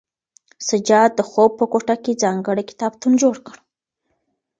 [0.69, 3.57] سجاد د خوب په کوټه کې ځانګړی کتابتون جوړ کړ.